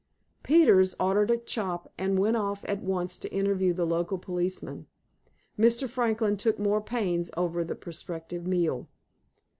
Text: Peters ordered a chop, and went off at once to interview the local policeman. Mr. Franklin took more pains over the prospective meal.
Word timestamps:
Peters 0.41 0.95
ordered 0.99 1.29
a 1.29 1.37
chop, 1.37 1.93
and 1.95 2.17
went 2.17 2.35
off 2.35 2.65
at 2.67 2.81
once 2.81 3.19
to 3.19 3.31
interview 3.31 3.71
the 3.71 3.85
local 3.85 4.17
policeman. 4.17 4.87
Mr. 5.59 5.87
Franklin 5.87 6.35
took 6.37 6.57
more 6.57 6.81
pains 6.81 7.29
over 7.37 7.63
the 7.63 7.75
prospective 7.75 8.47
meal. 8.47 8.89